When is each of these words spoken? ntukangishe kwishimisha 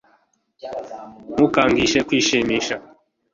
ntukangishe 1.33 1.99
kwishimisha 2.07 2.75